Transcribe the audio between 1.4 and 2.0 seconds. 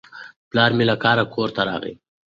ته راغی.